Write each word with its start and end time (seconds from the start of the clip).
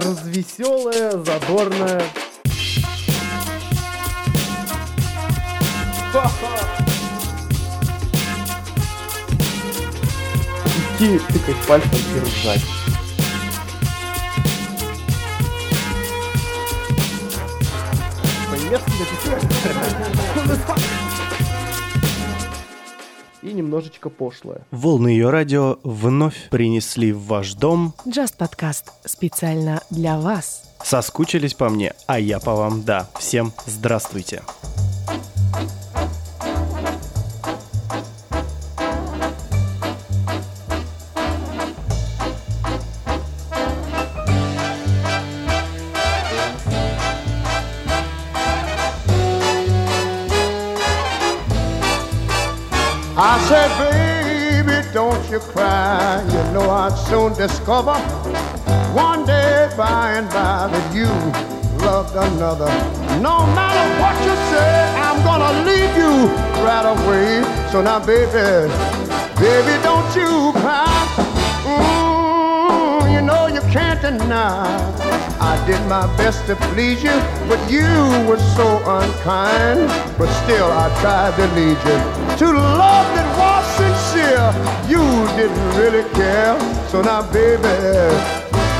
развеселая, 0.00 1.12
задорная. 1.12 2.02
Идти 10.98 11.18
тыкать 11.32 11.66
пальцем 11.66 12.00
и 12.14 12.20
ржать. 12.20 12.64
И 18.54 18.56
немножечко 23.58 24.08
пошлое. 24.08 24.62
Волны 24.70 25.08
ее 25.08 25.30
радио 25.30 25.78
вновь 25.82 26.48
принесли 26.50 27.12
в 27.12 27.26
ваш 27.26 27.54
дом. 27.54 27.94
Just 28.06 28.36
подкаст 28.38 28.92
специально 29.04 29.82
для 29.90 30.18
вас. 30.18 30.64
Соскучились 30.82 31.54
по 31.54 31.68
мне, 31.68 31.92
а 32.06 32.18
я 32.18 32.38
по 32.38 32.54
вам, 32.54 32.84
да. 32.84 33.08
Всем 33.18 33.52
здравствуйте. 33.66 34.42
I 34.62 34.77
discover 57.38 57.94
one 58.92 59.24
day 59.24 59.70
by 59.76 60.14
and 60.18 60.28
by 60.30 60.66
that 60.66 60.86
you 60.92 61.06
loved 61.86 62.16
another. 62.16 62.66
No 63.22 63.46
matter 63.54 63.86
what 64.02 64.16
you 64.26 64.34
say, 64.50 64.70
I'm 65.06 65.22
gonna 65.22 65.52
leave 65.62 65.94
you 66.02 66.26
right 66.66 66.86
away. 66.94 67.44
So 67.70 67.80
now, 67.80 68.00
baby, 68.04 68.66
baby, 69.38 69.74
don't 69.86 70.10
you 70.18 70.50
cry. 70.58 70.90
Mm, 71.62 73.12
you 73.14 73.20
know 73.22 73.46
you 73.46 73.60
can't 73.70 74.02
deny. 74.02 74.66
I 75.38 75.64
did 75.64 75.80
my 75.86 76.06
best 76.16 76.44
to 76.48 76.56
please 76.74 77.04
you, 77.04 77.16
but 77.48 77.60
you 77.70 77.86
were 78.26 78.42
so 78.58 78.78
unkind. 78.98 79.86
But 80.18 80.28
still, 80.42 80.70
I 80.72 80.86
tried 81.00 81.36
to 81.38 81.46
lead 81.54 81.78
you 81.86 81.98
to 82.38 82.46
love 82.52 83.06
that 83.14 83.28
was 83.38 83.57
You 84.88 85.04
didn't 85.36 85.76
really 85.76 86.08
care. 86.14 86.58
So 86.88 87.02
now, 87.02 87.22
baby, 87.32 87.62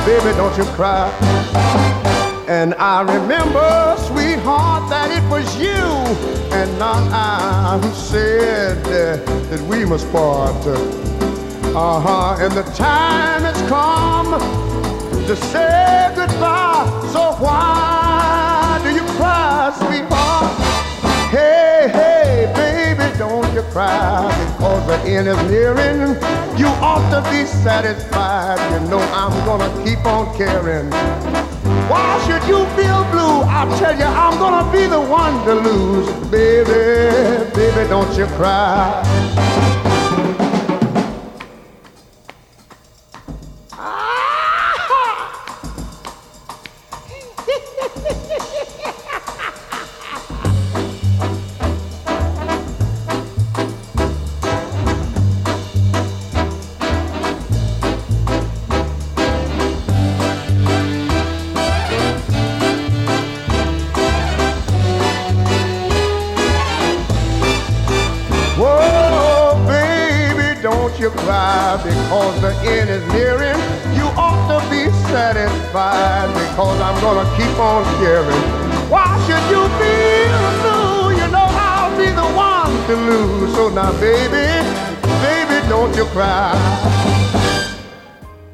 baby, 0.05 0.37
don't 0.37 0.57
you 0.57 0.65
cry. 0.77 1.09
And 2.49 2.75
I 2.75 3.03
remember, 3.03 3.95
sweetheart, 4.07 4.89
that 4.91 5.11
it 5.11 5.25
was 5.31 5.47
you 5.61 5.85
and 6.57 6.79
not 6.79 7.03
I 7.13 7.79
who 7.79 7.93
said 7.95 8.79
uh, 8.87 9.17
that 9.51 9.61
we 9.69 9.85
must 9.85 10.11
part. 10.13 10.57
Uh 11.77 12.01
huh. 12.01 12.37
And 12.45 12.53
the 12.55 12.63
time 12.73 13.43
has 13.43 13.61
come 13.69 14.33
to 15.27 15.37
say 15.37 16.11
goodbye. 16.17 16.89
So 17.13 17.33
why 17.45 18.81
do 18.83 18.91
you 18.95 19.05
cry, 19.19 19.73
sweetheart? 19.77 20.51
Hey, 21.31 21.91
hey, 21.93 22.53
cry 23.73 24.29
because 24.47 24.87
the 24.87 25.11
end 25.11 25.29
is 25.29 25.43
nearing. 25.51 26.17
You 26.59 26.69
ought 26.81 27.05
to 27.11 27.21
be 27.31 27.47
satisfied. 27.47 28.59
You 28.73 28.89
know 28.89 29.01
I'm 29.13 29.33
gonna 29.45 29.71
keep 29.85 30.05
on 30.05 30.37
caring. 30.37 30.91
Why 31.89 32.07
should 32.27 32.47
you 32.49 32.67
feel 32.77 33.05
blue? 33.11 33.43
I 33.49 33.65
tell 33.79 33.97
you, 33.99 34.05
I'm 34.05 34.39
gonna 34.39 34.71
be 34.73 34.87
the 34.87 35.01
one 35.01 35.45
to 35.47 35.55
lose. 35.55 36.09
Baby, 36.31 37.51
baby, 37.55 37.89
don't 37.89 38.13
you 38.17 38.27
cry. 38.37 39.18
Keep 77.39 77.57
on 77.59 77.85
caring. 78.03 78.45
Why 78.93 79.07
should 79.25 79.47
you 79.55 79.63
feel 79.79 80.43
blue? 80.61 81.15
You 81.21 81.27
know 81.35 81.47
I'll 81.67 81.95
be 81.97 82.09
the 82.21 82.29
one 82.51 82.75
to 82.89 82.95
lose. 83.09 83.55
So 83.55 83.65
now, 83.71 83.93
baby, 84.01 84.47
baby, 85.27 85.59
don't 85.69 85.95
you 85.97 86.07
cry. 86.15 86.57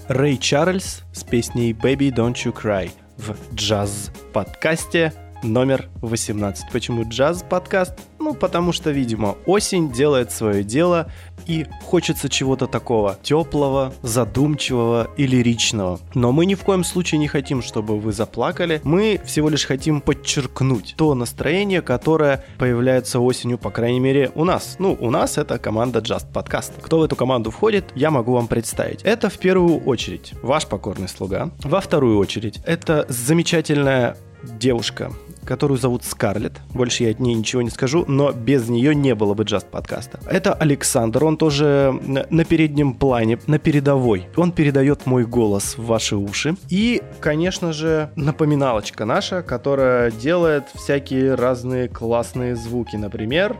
Рэй 0.08 0.36
Чарльз 0.36 1.02
с 1.12 1.24
песней 1.24 1.72
«Baby 1.72 2.10
Don't 2.10 2.34
You 2.44 2.52
Cry» 2.52 2.90
в 3.16 3.34
джаз-подкасте 3.54 5.14
номер 5.42 5.88
18. 6.02 6.70
Почему 6.70 7.08
джаз-подкаст? 7.08 7.94
Ну, 8.24 8.32
потому 8.32 8.72
что, 8.72 8.90
видимо, 8.90 9.36
осень 9.44 9.92
делает 9.92 10.32
свое 10.32 10.64
дело 10.64 11.12
и 11.46 11.66
хочется 11.82 12.30
чего-то 12.30 12.66
такого 12.66 13.18
теплого, 13.22 13.92
задумчивого 14.00 15.10
и 15.18 15.26
лиричного. 15.26 16.00
Но 16.14 16.32
мы 16.32 16.46
ни 16.46 16.54
в 16.54 16.64
коем 16.64 16.84
случае 16.84 17.18
не 17.18 17.28
хотим, 17.28 17.60
чтобы 17.60 18.00
вы 18.00 18.12
заплакали. 18.12 18.80
Мы 18.82 19.20
всего 19.26 19.50
лишь 19.50 19.66
хотим 19.66 20.00
подчеркнуть 20.00 20.94
то 20.96 21.14
настроение, 21.14 21.82
которое 21.82 22.42
появляется 22.56 23.20
осенью, 23.20 23.58
по 23.58 23.70
крайней 23.70 24.00
мере, 24.00 24.32
у 24.34 24.44
нас. 24.44 24.76
Ну, 24.78 24.96
у 24.98 25.10
нас 25.10 25.36
это 25.36 25.58
команда 25.58 25.98
Just 25.98 26.32
Podcast. 26.32 26.72
Кто 26.80 27.00
в 27.00 27.02
эту 27.02 27.16
команду 27.16 27.50
входит, 27.50 27.92
я 27.94 28.10
могу 28.10 28.32
вам 28.32 28.46
представить. 28.46 29.02
Это 29.02 29.28
в 29.28 29.36
первую 29.36 29.84
очередь 29.84 30.32
ваш 30.40 30.66
покорный 30.66 31.10
слуга. 31.10 31.50
Во 31.62 31.82
вторую 31.82 32.16
очередь 32.16 32.58
это 32.64 33.04
замечательная 33.10 34.16
девушка, 34.44 35.12
которую 35.44 35.78
зовут 35.78 36.04
Скарлетт. 36.04 36.60
Больше 36.72 37.04
я 37.04 37.10
от 37.10 37.20
нее 37.20 37.34
ничего 37.34 37.62
не 37.62 37.70
скажу, 37.70 38.04
но 38.08 38.32
без 38.32 38.68
нее 38.68 38.94
не 38.94 39.14
было 39.14 39.34
бы 39.34 39.44
Just 39.44 39.66
подкаста. 39.70 40.18
Это 40.26 40.52
Александр, 40.52 41.24
он 41.24 41.36
тоже 41.36 41.98
на 42.02 42.44
переднем 42.44 42.94
плане, 42.94 43.38
на 43.46 43.58
передовой. 43.58 44.28
Он 44.36 44.52
передает 44.52 45.06
мой 45.06 45.24
голос 45.24 45.76
в 45.76 45.86
ваши 45.86 46.16
уши. 46.16 46.56
И, 46.68 47.02
конечно 47.20 47.72
же, 47.72 48.10
напоминалочка 48.16 49.04
наша, 49.04 49.42
которая 49.42 50.10
делает 50.10 50.64
всякие 50.74 51.34
разные 51.34 51.88
классные 51.88 52.56
звуки. 52.56 52.96
Например, 52.96 53.56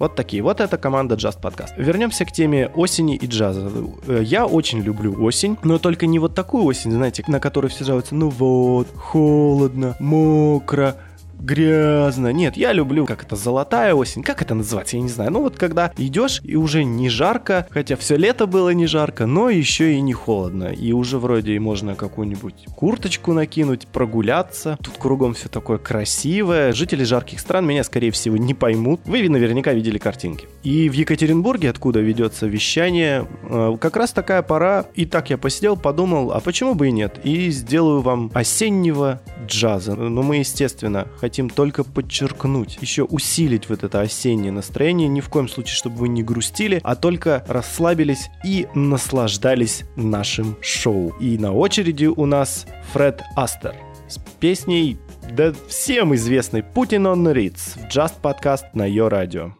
вот 0.00 0.16
такие. 0.16 0.42
Вот 0.42 0.60
это 0.60 0.76
команда 0.78 1.14
Just 1.14 1.40
Podcast. 1.40 1.74
Вернемся 1.76 2.24
к 2.24 2.32
теме 2.32 2.68
осени 2.74 3.14
и 3.14 3.26
джаза. 3.26 3.70
Э, 4.08 4.22
Я 4.24 4.46
очень 4.46 4.80
люблю 4.80 5.14
осень, 5.22 5.56
но 5.62 5.78
только 5.78 6.06
не 6.06 6.18
вот 6.18 6.34
такую 6.34 6.64
осень, 6.64 6.90
знаете, 6.90 7.22
на 7.28 7.38
которой 7.38 7.68
все 7.68 7.84
жалуются, 7.84 8.14
ну 8.16 8.30
вот, 8.30 8.88
холодно, 8.96 9.94
мокро, 10.00 10.96
грязно. 11.40 12.32
Нет, 12.32 12.56
я 12.56 12.72
люблю, 12.72 13.06
как 13.06 13.22
это, 13.24 13.36
золотая 13.36 13.94
осень. 13.94 14.22
Как 14.22 14.42
это 14.42 14.54
называется, 14.54 14.96
я 14.96 15.02
не 15.02 15.08
знаю. 15.08 15.32
Ну 15.32 15.40
вот 15.40 15.56
когда 15.56 15.92
идешь 15.96 16.40
и 16.44 16.56
уже 16.56 16.84
не 16.84 17.08
жарко, 17.08 17.66
хотя 17.70 17.96
все 17.96 18.16
лето 18.16 18.46
было 18.46 18.70
не 18.70 18.86
жарко, 18.86 19.26
но 19.26 19.50
еще 19.50 19.94
и 19.94 20.00
не 20.00 20.12
холодно. 20.12 20.64
И 20.64 20.92
уже 20.92 21.18
вроде 21.18 21.54
и 21.54 21.58
можно 21.58 21.94
какую-нибудь 21.94 22.66
курточку 22.76 23.32
накинуть, 23.32 23.86
прогуляться. 23.86 24.78
Тут 24.82 24.98
кругом 24.98 25.34
все 25.34 25.48
такое 25.48 25.78
красивое. 25.78 26.72
Жители 26.72 27.04
жарких 27.04 27.40
стран 27.40 27.66
меня, 27.66 27.84
скорее 27.84 28.10
всего, 28.10 28.36
не 28.36 28.54
поймут. 28.54 29.00
Вы 29.04 29.28
наверняка 29.28 29.72
видели 29.72 29.98
картинки. 29.98 30.46
И 30.62 30.88
в 30.88 30.92
Екатеринбурге, 30.92 31.70
откуда 31.70 32.00
ведется 32.00 32.46
вещание, 32.46 33.26
э, 33.48 33.76
как 33.80 33.96
раз 33.96 34.12
такая 34.12 34.42
пора. 34.42 34.86
И 34.94 35.06
так 35.06 35.30
я 35.30 35.38
посидел, 35.38 35.76
подумал, 35.76 36.32
а 36.32 36.40
почему 36.40 36.74
бы 36.74 36.88
и 36.88 36.92
нет? 36.92 37.20
И 37.24 37.50
сделаю 37.50 38.00
вам 38.00 38.30
осеннего 38.34 39.20
джаза. 39.46 39.94
Но 39.94 40.22
мы, 40.22 40.36
естественно, 40.36 41.06
хотим 41.18 41.29
только 41.48 41.84
подчеркнуть, 41.84 42.78
еще 42.80 43.04
усилить 43.04 43.68
вот 43.68 43.84
это 43.84 44.00
осеннее 44.00 44.52
настроение. 44.52 45.08
Ни 45.08 45.20
в 45.20 45.28
коем 45.28 45.48
случае, 45.48 45.74
чтобы 45.74 45.96
вы 45.96 46.08
не 46.08 46.22
грустили, 46.22 46.80
а 46.82 46.96
только 46.96 47.44
расслабились 47.46 48.28
и 48.44 48.66
наслаждались 48.74 49.84
нашим 49.96 50.56
шоу. 50.60 51.10
И 51.20 51.38
на 51.38 51.52
очереди 51.52 52.06
у 52.06 52.26
нас 52.26 52.66
Фред 52.92 53.22
Астер 53.36 53.74
с 54.08 54.18
песней 54.40 54.98
да 55.30 55.52
всем 55.68 56.14
известный 56.14 56.62
Путин 56.62 57.06
on 57.06 57.32
Ritz 57.32 57.78
в 57.78 57.94
Just 57.94 58.20
подкаст 58.20 58.66
на 58.74 58.84
ее 58.84 59.08
радио. 59.08 59.59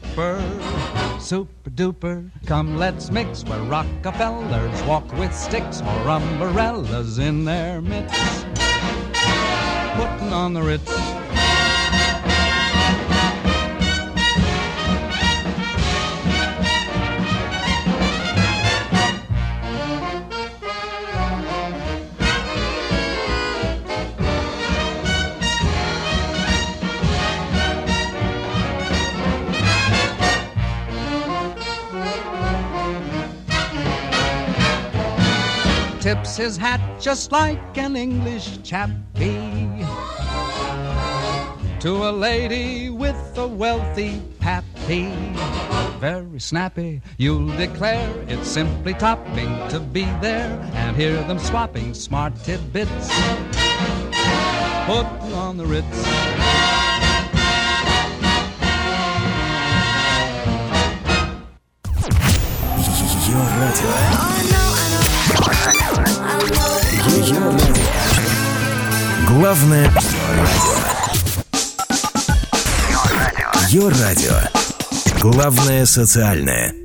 Super 0.11 1.69
duper, 1.69 2.29
come 2.45 2.77
let's 2.77 3.09
mix 3.11 3.45
where 3.45 3.61
Rockefellers 3.61 4.83
walk 4.83 5.09
with 5.13 5.33
sticks 5.33 5.81
or 5.81 6.09
umbrellas 6.09 7.17
in 7.17 7.45
their 7.45 7.81
midst. 7.81 8.45
Putting 9.95 10.33
on 10.33 10.53
the 10.53 10.61
Ritz. 10.61 11.20
tips 36.15 36.35
his 36.35 36.57
hat 36.57 36.81
just 36.99 37.31
like 37.31 37.77
an 37.77 37.95
English 37.95 38.61
chappie 38.63 39.85
to 41.79 42.09
a 42.09 42.11
lady 42.11 42.89
with 42.89 43.15
a 43.37 43.47
wealthy 43.47 44.21
pappy. 44.39 45.09
Very 45.99 46.37
snappy, 46.37 47.01
you'll 47.17 47.55
declare 47.55 48.11
it's 48.27 48.49
simply 48.49 48.93
topping 48.93 49.53
to 49.69 49.79
be 49.79 50.03
there 50.19 50.51
and 50.73 50.97
hear 50.97 51.15
them 51.23 51.39
swapping 51.39 51.93
smart 51.93 52.35
tidbits. 52.43 53.07
Put 54.85 55.07
on 55.31 55.55
the 55.55 55.65
Ritz. 55.65 55.97
Your 63.29 63.45
radio. 63.61 64.50
Ее. 66.41 67.37
Главное 69.27 69.85
радио. 69.91 70.71
Ее 73.69 73.89
радио. 73.89 74.33
Главное 75.21 75.85
социальное. 75.85 76.80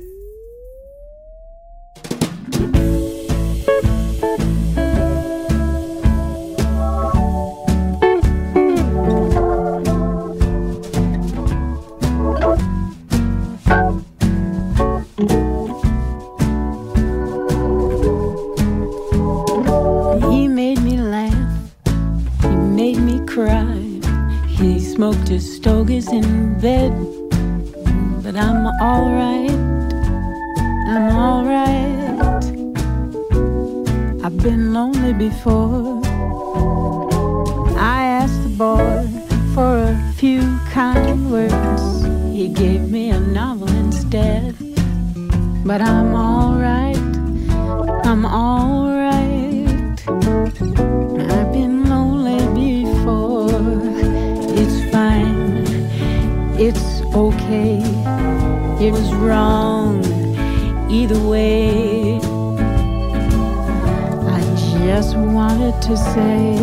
Wrong 59.17 60.03
either 60.89 61.19
way. 61.27 62.17
I 64.37 64.41
just 64.85 65.15
wanted 65.17 65.81
to 65.83 65.97
say 65.97 66.55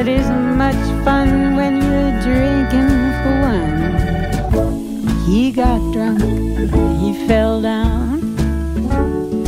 it 0.00 0.08
isn't 0.08 0.56
much 0.56 0.82
fun 1.04 1.56
when 1.56 1.74
you're 1.76 2.20
drinking 2.22 2.92
for 3.20 3.34
one. 3.52 3.74
He 5.26 5.52
got 5.52 5.80
drunk. 5.92 6.20
He 7.00 7.26
fell 7.26 7.62
down. 7.62 8.20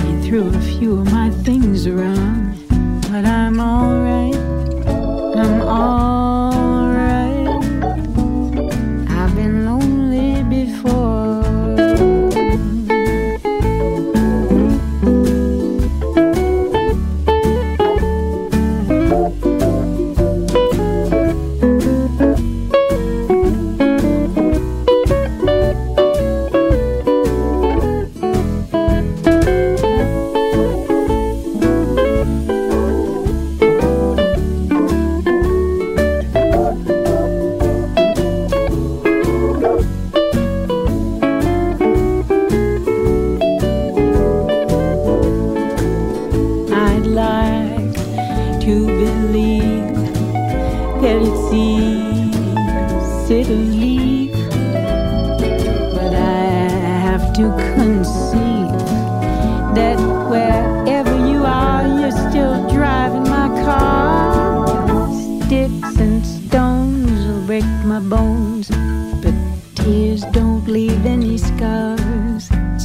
He 0.05 0.29
threw 0.29 0.49
a 0.49 0.61
few 0.61 1.01
of 1.01 1.13
my 1.13 1.31
things 1.31 1.87
around. 1.87 2.57
But 3.11 3.25
I'm 3.25 3.61
alright. 3.61 4.37
I'm 5.37 5.61
alright. 5.63 6.16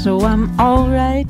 So 0.02 0.20
I'm 0.22 0.60
alright. 0.60 1.21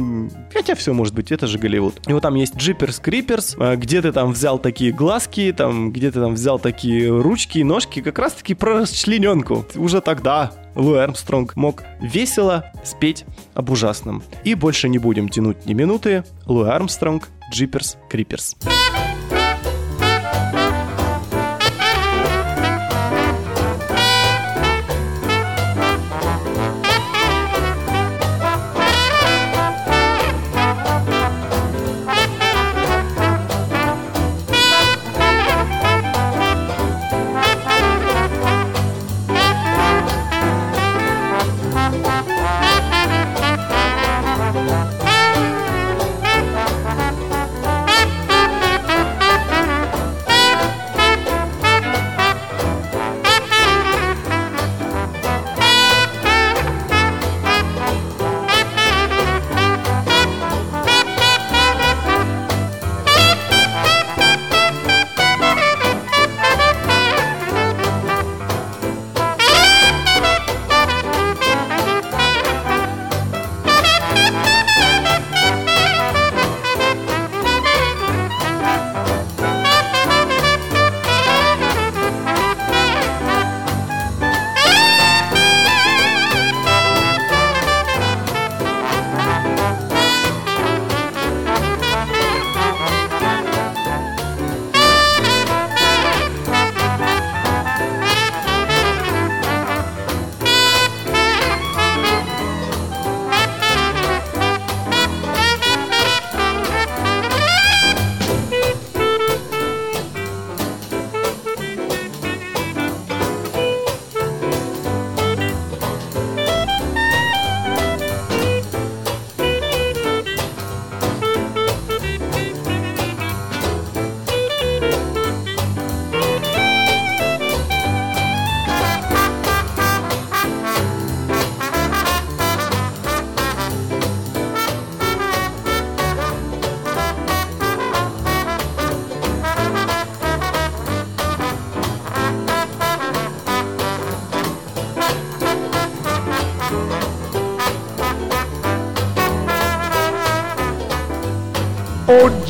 хотя 0.53 0.75
все 0.75 0.93
может 0.93 1.13
быть, 1.13 1.31
это 1.31 1.47
же 1.47 1.57
Голливуд. 1.57 1.99
И 2.07 2.13
вот 2.13 2.21
там 2.21 2.35
есть 2.35 2.55
Jeepers 2.55 3.01
Creepers, 3.01 3.55
а, 3.57 3.75
где 3.75 4.01
ты 4.01 4.11
там 4.11 4.31
взял 4.31 4.59
такие 4.59 4.91
глазки, 4.91 5.50
там, 5.51 5.91
где 5.91 6.11
ты 6.11 6.19
там 6.19 6.33
взял 6.33 6.59
такие 6.59 7.09
ручки 7.09 7.59
и 7.59 7.63
ножки, 7.63 8.01
как 8.01 8.19
раз-таки 8.19 8.53
про 8.53 8.81
расчлененку. 8.81 9.65
Уже 9.75 10.01
тогда 10.01 10.51
Луи 10.75 10.99
Армстронг 10.99 11.55
мог 11.55 11.83
весело 11.99 12.71
спеть 12.83 13.25
об 13.53 13.69
ужасном. 13.69 14.23
И 14.43 14.55
больше 14.55 14.89
не 14.89 14.97
будем 14.97 15.29
тянуть 15.29 15.65
ни 15.65 15.73
минуты. 15.73 16.23
Луи 16.45 16.69
Армстронг, 16.69 17.29
Джиперс, 17.51 17.97
Криперс. 18.09 18.55
Thank 18.61 19.00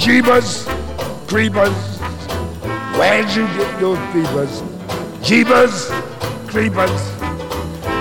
Jeebus, 0.02 0.66
creepers, 1.28 2.00
where'd 2.98 3.30
you 3.36 3.46
get 3.56 3.80
those 3.80 4.00
peepers? 4.12 4.64
Jeebus, 5.22 5.92
creepers, 6.48 7.02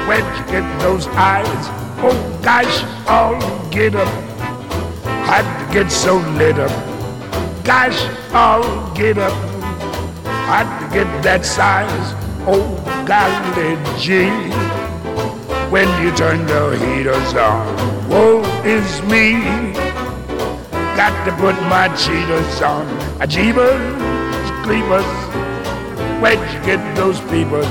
where'd 0.09 0.25
you 0.39 0.45
get 0.51 0.81
those 0.81 1.07
eyes? 1.09 1.67
Oh, 2.03 2.41
gosh, 2.43 2.83
all 3.07 3.39
get 3.69 3.95
up. 3.95 4.09
Had 5.29 5.45
to 5.67 5.75
get 5.75 5.93
so 5.93 6.17
lit 6.39 6.59
up. 6.59 6.73
Gosh, 7.65 8.01
all 8.33 8.95
get 8.95 9.19
up. 9.19 9.35
To 10.71 10.89
get 10.91 11.23
that 11.23 11.45
size. 11.45 12.15
Oh, 12.47 12.75
golly 13.07 13.77
gee. 14.01 14.31
When 15.71 15.87
you 16.03 16.17
turn 16.17 16.47
the 16.47 16.79
heaters 16.79 17.35
on, 17.35 18.09
woe 18.09 18.41
is 18.65 19.03
me. 19.03 19.90
Got 21.01 21.25
to 21.25 21.33
put 21.37 21.55
my 21.63 21.89
cheetahs 21.97 22.61
on. 22.61 22.87
A 23.23 23.27
jeebus, 23.27 23.81
creepers. 24.63 25.11
Where'd 26.21 26.39
you 26.53 26.61
get 26.61 26.95
those 26.95 27.19
peepers? 27.21 27.65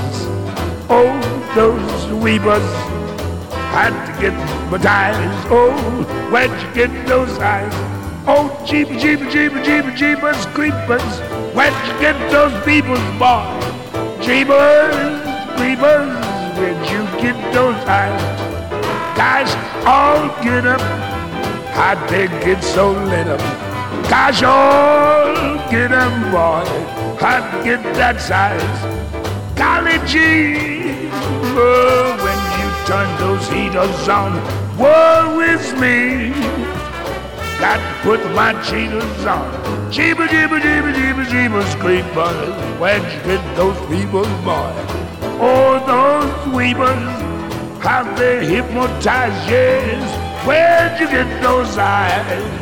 Oh, 0.90 1.14
those 1.54 2.12
weepers. 2.24 2.68
Had 3.70 3.94
to 4.06 4.20
get 4.20 4.32
my 4.68 4.78
ties. 4.78 5.46
Oh, 5.48 5.70
where'd 6.32 6.50
you 6.60 6.74
get 6.74 7.06
those 7.06 7.38
eyes? 7.38 7.72
Oh, 8.26 8.50
jeeba, 8.66 8.98
jeeba, 8.98 9.30
jeeba, 9.30 9.62
jeeba, 9.62 9.96
jeebus, 9.96 10.52
creepers. 10.52 11.20
Where'd 11.54 11.72
you 11.86 12.00
get 12.00 12.18
those 12.32 12.52
peepers, 12.64 12.98
boy? 13.16 13.46
Jeebus, 14.26 15.56
creepers. 15.56 16.10
Where'd 16.58 16.82
you 16.90 17.04
get 17.22 17.54
those 17.54 17.76
eyes? 17.86 18.20
Guys, 19.16 19.54
all 19.86 20.26
get 20.42 20.66
up. 20.66 21.09
How'd 21.80 22.10
they 22.10 22.28
get 22.44 22.62
so 22.62 22.90
lit 22.92 23.26
up? 23.26 23.40
Gosh, 24.10 24.42
all 24.42 25.32
get 25.70 25.90
up, 25.90 26.12
boy. 26.30 26.68
How'd 27.18 27.64
get 27.64 27.82
that 27.96 28.20
size? 28.20 28.60
Golly 29.56 29.96
gee, 30.06 31.08
oh, 31.56 32.12
when 32.20 32.40
you 32.60 32.68
turn 32.84 33.08
those 33.18 33.48
heaters 33.48 34.08
on, 34.10 34.32
woe 34.76 35.40
is 35.40 35.72
me. 35.80 36.34
Got 37.58 37.78
to 37.80 38.02
put 38.02 38.20
my 38.34 38.52
cheetahs 38.62 39.24
on. 39.24 39.50
Jeeba, 39.90 40.28
jeeba, 40.28 40.60
jeeba, 40.60 40.92
jeeba, 40.92 41.24
jeeba. 41.32 42.78
Where'd 42.78 43.02
you 43.10 43.20
get 43.24 43.56
those 43.56 43.78
people, 43.88 44.24
boy? 44.44 44.70
Oh, 45.40 45.80
those 45.88 46.54
weepers. 46.54 47.08
How 47.82 48.02
they 48.18 48.44
hypnotize, 48.44 49.48
yes. 49.48 50.29
Where'd 50.46 50.98
you 50.98 51.06
get 51.06 51.42
those 51.42 51.76
eyes? 51.76 52.59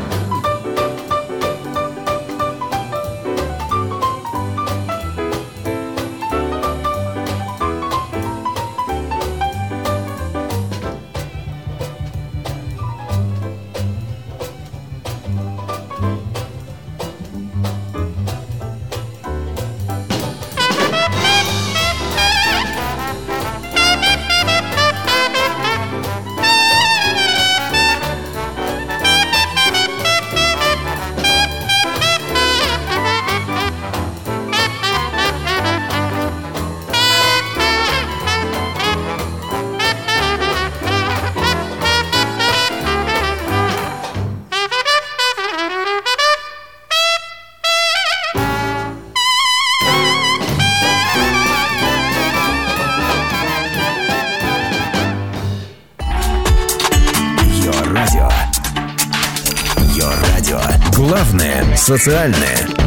Главное 61.08 61.74
социальное. 61.74 62.77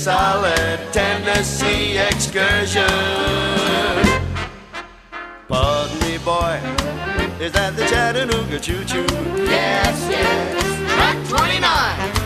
Solid 0.00 0.80
Tennessee 0.92 1.98
excursion. 1.98 2.88
Pardon 5.46 5.98
me, 6.00 6.16
boy, 6.24 6.58
is 7.38 7.52
that 7.52 7.74
the 7.76 7.84
Chattanooga 7.84 8.58
choo 8.58 8.82
choo? 8.86 9.04
Yes, 9.44 10.00
yes, 10.08 10.56
track 10.94 11.18
29. 11.28 12.20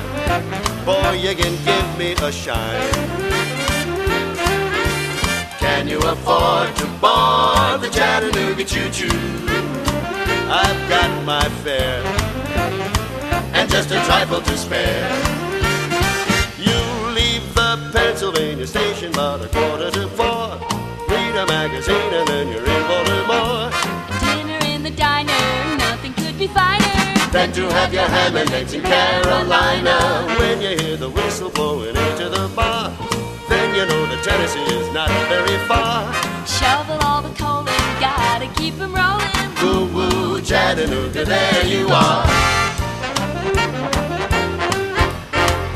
Boy, 0.86 1.18
you 1.18 1.34
can 1.34 1.54
give 1.64 1.98
me 1.98 2.12
a 2.12 2.30
shine. 2.30 2.92
Can 5.58 5.88
you 5.88 5.98
afford 5.98 6.76
to 6.76 6.86
board 7.02 7.80
the 7.80 7.90
Chattanooga 7.90 8.64
choo-choo? 8.64 9.08
I've 10.48 10.88
got 10.88 11.10
my 11.24 11.48
fare 11.64 12.04
and 13.52 13.68
just 13.68 13.90
a 13.90 13.98
trifle 14.04 14.42
to 14.42 14.56
spare. 14.56 15.33
The 17.94 18.00
Pennsylvania 18.00 18.66
station 18.66 19.12
about 19.12 19.44
a 19.44 19.48
quarter 19.50 19.88
to 19.88 20.08
four. 20.18 20.58
Read 21.08 21.36
a 21.36 21.46
magazine 21.46 22.12
and 22.12 22.26
then 22.26 22.48
you're 22.48 22.58
in 22.58 22.82
Baltimore. 22.90 23.70
Dinner 24.18 24.58
in 24.66 24.82
the 24.82 24.90
diner, 24.90 25.76
nothing 25.78 26.12
could 26.14 26.36
be 26.36 26.48
finer. 26.48 27.30
Then 27.30 27.52
to 27.52 27.70
have 27.70 27.94
your 27.94 28.02
ham 28.02 28.36
and 28.36 28.50
eggs 28.50 28.74
in 28.74 28.82
Carolina. 28.82 30.26
When 30.40 30.60
you 30.60 30.76
hear 30.76 30.96
the 30.96 31.08
whistle 31.08 31.50
blowing 31.50 31.94
into 31.94 32.30
the 32.30 32.50
bar, 32.56 32.90
then 33.48 33.72
you 33.76 33.86
know 33.86 34.06
that 34.06 34.24
Tennessee 34.24 34.74
is 34.74 34.92
not 34.92 35.08
very 35.28 35.56
far. 35.68 36.12
Shovel 36.48 36.98
all 37.06 37.22
the 37.22 37.32
coal 37.40 37.62
and 37.68 38.00
gotta 38.00 38.48
keep 38.60 38.74
'em 38.80 38.92
rolling. 38.92 39.54
Woo 39.62 39.86
woo, 39.94 40.40
Chattanooga, 40.40 41.24
there 41.24 41.64
you 41.64 41.86
are. 41.90 42.26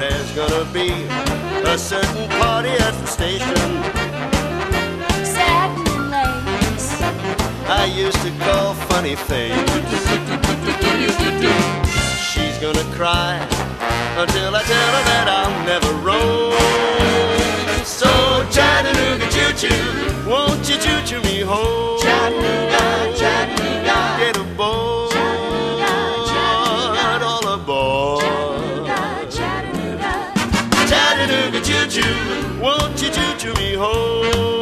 There's 0.01 0.31
gonna 0.33 0.65
be 0.73 1.48
a 1.69 1.77
certain 1.77 2.29
party 2.41 2.71
at 2.71 2.93
the 2.93 3.07
station. 3.07 3.55
Satin 5.23 6.11
lace. 6.11 7.03
I 7.69 7.85
used 7.85 8.21
to 8.23 8.31
call 8.45 8.73
funny 8.89 9.15
face. 9.15 9.53
She's 12.31 12.57
gonna 12.59 12.89
cry 12.97 13.37
until 14.17 14.57
I 14.57 14.63
tell 14.63 14.91
her 14.97 15.05
that 15.13 15.27
I'll 15.29 15.65
never 15.67 15.93
roam. 16.01 16.55
So 17.85 18.09
Chattanooga 18.51 19.29
choo 19.29 19.53
choo, 19.61 20.29
won't 20.29 20.67
you 20.71 20.77
choo 20.79 21.01
choo 21.05 21.21
me 21.21 21.41
home? 21.43 22.01
Chattanooga, 22.01 22.68
choo 32.01 32.61
won't 32.61 33.03
you 33.03 33.11
choo 33.11 33.35
choo 33.39 33.55
me 33.55 33.75
home? 33.75 34.58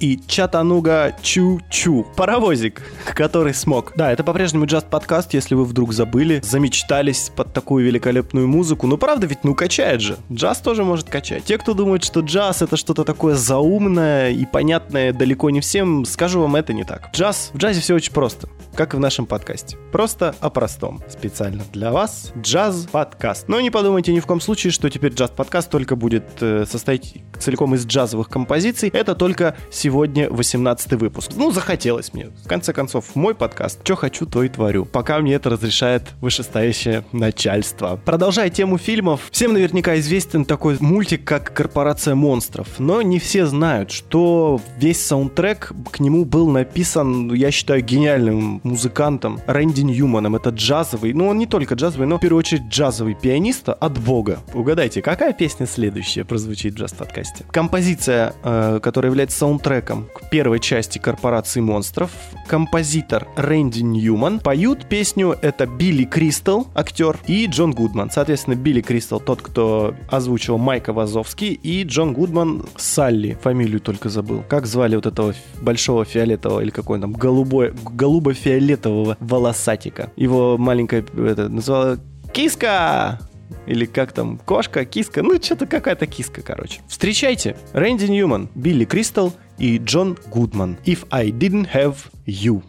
eat 0.00 0.26
Чатануга 0.40 1.14
Чу-Чу. 1.22 2.06
Паровозик, 2.16 2.80
который 3.14 3.52
смог. 3.52 3.92
Да, 3.94 4.10
это 4.10 4.24
по-прежнему 4.24 4.64
Just 4.64 4.88
подкаст, 4.88 5.34
если 5.34 5.54
вы 5.54 5.66
вдруг 5.66 5.92
забыли, 5.92 6.40
замечтались 6.42 7.30
под 7.36 7.52
такую 7.52 7.84
великолепную 7.84 8.48
музыку. 8.48 8.86
Ну, 8.86 8.96
правда 8.96 9.26
ведь, 9.26 9.44
ну, 9.44 9.54
качает 9.54 10.00
же. 10.00 10.16
Джаз 10.32 10.60
тоже 10.60 10.82
может 10.82 11.10
качать. 11.10 11.44
Те, 11.44 11.58
кто 11.58 11.74
думает, 11.74 12.04
что 12.04 12.20
джаз 12.20 12.62
это 12.62 12.78
что-то 12.78 13.04
такое 13.04 13.34
заумное 13.34 14.30
и 14.30 14.46
понятное 14.46 15.12
далеко 15.12 15.50
не 15.50 15.60
всем, 15.60 16.06
скажу 16.06 16.40
вам, 16.40 16.56
это 16.56 16.72
не 16.72 16.84
так. 16.84 17.10
Джаз, 17.12 17.50
в 17.52 17.58
джазе 17.58 17.82
все 17.82 17.94
очень 17.94 18.14
просто, 18.14 18.48
как 18.74 18.94
и 18.94 18.96
в 18.96 19.00
нашем 19.00 19.26
подкасте. 19.26 19.76
Просто 19.92 20.34
о 20.40 20.48
простом. 20.48 21.02
Специально 21.10 21.64
для 21.70 21.92
вас 21.92 22.32
джаз 22.40 22.86
подкаст. 22.90 23.46
Но 23.48 23.60
не 23.60 23.68
подумайте 23.68 24.14
ни 24.14 24.20
в 24.20 24.26
коем 24.26 24.40
случае, 24.40 24.70
что 24.70 24.88
теперь 24.88 25.12
джаз 25.12 25.28
подкаст 25.28 25.68
только 25.68 25.96
будет 25.96 26.24
э, 26.40 26.64
состоять 26.66 27.16
целиком 27.38 27.74
из 27.74 27.84
джазовых 27.84 28.30
композиций. 28.30 28.88
Это 28.88 29.14
только 29.14 29.54
сегодня 29.70 30.29
18 30.30 30.92
выпуск. 30.94 31.32
Ну, 31.36 31.50
захотелось 31.50 32.14
мне. 32.14 32.28
В 32.44 32.48
конце 32.48 32.72
концов, 32.72 33.14
мой 33.14 33.34
подкаст. 33.34 33.80
Что 33.84 33.96
хочу, 33.96 34.26
то 34.26 34.42
и 34.42 34.48
творю. 34.48 34.84
Пока 34.84 35.18
мне 35.18 35.34
это 35.34 35.50
разрешает 35.50 36.02
вышестоящее 36.20 37.04
начальство. 37.12 38.00
Продолжая 38.04 38.50
тему 38.50 38.78
фильмов, 38.78 39.28
всем 39.30 39.52
наверняка 39.52 39.98
известен 39.98 40.44
такой 40.44 40.76
мультик, 40.80 41.24
как 41.24 41.52
«Корпорация 41.52 42.14
монстров». 42.14 42.68
Но 42.78 43.02
не 43.02 43.18
все 43.18 43.46
знают, 43.46 43.90
что 43.90 44.60
весь 44.76 45.04
саундтрек 45.04 45.72
к 45.90 46.00
нему 46.00 46.24
был 46.24 46.48
написан, 46.48 47.32
я 47.34 47.50
считаю, 47.50 47.82
гениальным 47.82 48.60
музыкантом 48.62 49.40
Рэнди 49.46 49.82
Ньюманом. 49.82 50.36
Это 50.36 50.50
джазовый, 50.50 51.12
ну 51.12 51.28
он 51.28 51.38
не 51.38 51.46
только 51.46 51.74
джазовый, 51.74 52.06
но 52.06 52.18
в 52.18 52.20
первую 52.20 52.38
очередь 52.38 52.64
джазовый 52.68 53.14
пианиста 53.14 53.72
от 53.72 53.98
бога. 53.98 54.40
Угадайте, 54.54 55.02
какая 55.02 55.32
песня 55.32 55.66
следующая 55.66 56.24
прозвучит 56.24 56.74
в 56.74 56.78
джаз-подкасте? 56.78 57.44
Композиция, 57.50 58.34
э, 58.42 58.80
которая 58.82 59.10
является 59.10 59.38
саундтреком 59.38 60.08
к 60.10 60.28
первой 60.30 60.60
части 60.60 60.98
«Корпорации 60.98 61.60
монстров», 61.60 62.10
композитор 62.46 63.28
Рэнди 63.36 63.80
Ньюман. 63.80 64.40
Поют 64.40 64.88
песню 64.88 65.36
это 65.40 65.66
Билли 65.66 66.04
Кристал, 66.04 66.68
актер, 66.74 67.18
и 67.26 67.46
Джон 67.46 67.72
Гудман. 67.72 68.10
Соответственно, 68.10 68.54
Билли 68.54 68.80
Кристал 68.80 69.20
тот, 69.20 69.42
кто 69.42 69.94
озвучил 70.10 70.58
Майка 70.58 70.92
Вазовский, 70.92 71.52
и 71.52 71.84
Джон 71.84 72.12
Гудман 72.12 72.66
Салли. 72.76 73.38
Фамилию 73.42 73.80
только 73.80 74.08
забыл. 74.08 74.44
Как 74.48 74.66
звали 74.66 74.96
вот 74.96 75.06
этого 75.06 75.34
большого 75.60 76.04
фиолетового 76.04 76.60
или 76.60 76.70
какой 76.70 77.00
там 77.00 77.12
голубой, 77.12 77.72
голубо-фиолетового 77.84 79.16
волосатика? 79.20 80.12
Его 80.16 80.58
маленькая 80.58 81.04
это, 81.16 81.48
называла 81.48 81.98
Киска! 82.32 83.18
Или 83.66 83.84
как 83.84 84.12
там, 84.12 84.38
кошка, 84.38 84.84
киска, 84.84 85.22
ну 85.22 85.40
что-то 85.40 85.66
какая-то 85.66 86.06
киска, 86.06 86.42
короче. 86.42 86.80
Встречайте, 86.88 87.56
Рэнди 87.72 88.06
Ньюман, 88.06 88.48
Билли 88.54 88.84
Кристал 88.84 89.32
и 89.58 89.78
Джон 89.78 90.18
Гудман. 90.26 90.78
If 90.84 91.06
I 91.10 91.30
didn't 91.30 91.68
have 91.72 91.96
you. 92.26 92.62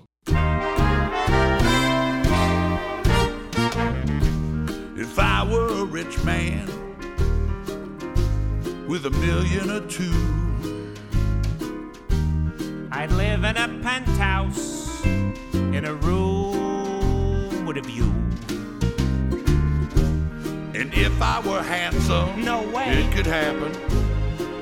If 4.95 5.17
I 5.17 5.43
were 5.49 5.81
a 5.81 5.85
rich 5.85 6.23
man 6.23 6.67
with 8.87 9.05
a 9.05 9.11
million 9.11 9.71
or 9.71 9.81
two, 9.87 10.13
I'd 12.91 13.11
live 13.11 13.43
in 13.43 13.57
a 13.57 13.67
penthouse 13.81 15.03
in 15.05 15.85
a 15.85 15.93
room 15.93 17.65
with 17.65 17.77
a 17.77 17.81
view. 17.81 18.20
And 20.81 20.91
if 20.95 21.21
I 21.21 21.39
were 21.47 21.61
handsome, 21.61 22.43
No 22.43 22.63
way. 22.69 23.03
it 23.03 23.13
could 23.15 23.27
happen, 23.27 23.71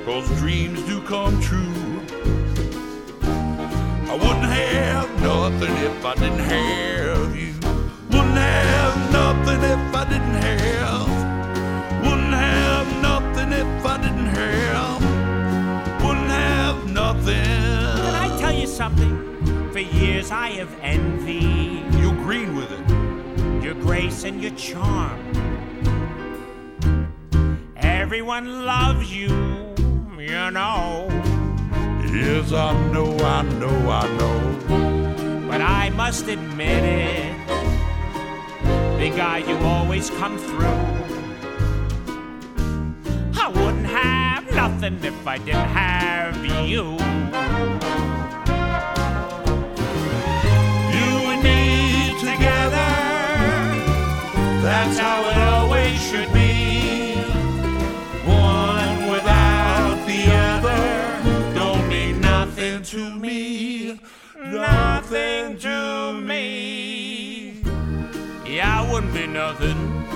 cause 0.04 0.28
dreams 0.38 0.82
do 0.82 1.00
come 1.02 1.40
true. 1.40 1.72
I 3.22 4.14
wouldn't 4.14 4.44
have 4.44 5.08
nothing 5.22 5.74
if 5.78 6.04
I 6.04 6.14
didn't 6.16 6.40
have 6.40 7.34
you. 7.34 7.54
Wouldn't 8.10 8.36
have 8.36 9.12
nothing 9.12 9.60
if 9.62 9.94
I 9.94 10.04
didn't 10.10 10.38
have. 10.48 11.08
Wouldn't 12.04 12.34
have 12.34 13.02
nothing 13.02 13.52
if 13.52 13.86
I 13.86 13.96
didn't 13.96 14.26
have. 14.26 15.02
Wouldn't 16.04 16.28
have 16.28 16.90
nothing. 16.90 17.44
Can 18.04 18.14
I 18.14 18.36
tell 18.38 18.52
you 18.52 18.66
something? 18.66 19.70
For 19.72 19.78
years 19.78 20.30
I 20.30 20.48
have 20.50 20.74
envied 20.82 21.94
You 21.94 22.12
green 22.24 22.56
with 22.56 22.70
it. 22.72 23.64
your 23.64 23.74
grace 23.74 24.24
and 24.24 24.42
your 24.42 24.52
charm. 24.52 25.18
Everyone 28.00 28.64
loves 28.64 29.14
you, 29.14 29.28
you 30.18 30.50
know. 30.50 31.06
Yes, 32.10 32.50
I 32.50 32.72
know, 32.90 33.14
I 33.18 33.42
know, 33.42 33.90
I 33.90 34.08
know. 34.16 35.46
But 35.46 35.60
I 35.60 35.90
must 35.90 36.26
admit 36.26 36.82
it, 36.82 37.36
big 38.96 39.16
guy, 39.16 39.38
you 39.46 39.54
always 39.58 40.08
come 40.08 40.38
through. 40.38 40.80
I 43.38 43.48
wouldn't 43.48 43.84
have 43.84 44.50
nothing 44.54 45.04
if 45.04 45.26
I 45.26 45.36
didn't 45.36 45.68
have 45.68 46.42
you. 46.42 46.96
You 46.96 46.96
Nothing 65.10 65.58
to 65.58 66.12
me. 66.20 67.54
Yeah, 68.46 68.80
I 68.80 68.92
wouldn't 68.92 69.12
be 69.12 69.26
nothing 69.26 70.06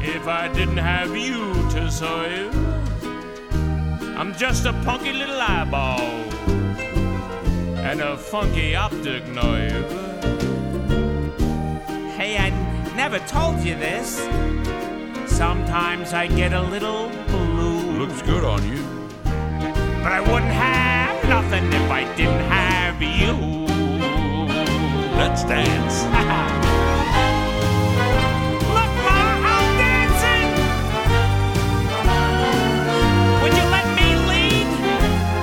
if 0.00 0.28
I 0.28 0.46
didn't 0.54 0.76
have 0.76 1.16
you 1.16 1.52
to 1.70 1.90
serve. 1.90 2.54
I'm 4.16 4.32
just 4.36 4.64
a 4.64 4.72
punky 4.84 5.12
little 5.12 5.40
eyeball 5.40 6.00
and 7.82 8.00
a 8.00 8.16
funky 8.16 8.76
optic 8.76 9.26
nerve. 9.26 9.90
Hey, 12.16 12.38
I 12.38 12.50
never 12.94 13.18
told 13.26 13.58
you 13.58 13.74
this. 13.74 14.18
Sometimes 15.26 16.12
I 16.12 16.28
get 16.28 16.52
a 16.52 16.62
little 16.62 17.08
blue. 17.26 17.90
Looks 17.98 18.22
good 18.22 18.44
on 18.44 18.62
you. 18.70 18.84
But 19.24 20.12
I 20.12 20.20
wouldn't 20.20 20.52
have 20.52 21.28
nothing 21.28 21.72
if 21.72 21.90
I 21.90 22.04
didn't 22.14 22.44
have 22.48 22.79
you. 23.06 23.34
Let's 25.16 25.44
dance. 25.44 26.02
Look, 28.76 28.92
Ma, 29.04 29.18
I'm 29.52 29.68
dancing. 29.78 30.48
Would 33.42 33.54
you 33.58 33.66
let 33.76 33.86
me 33.98 34.08
lead? 34.30 34.68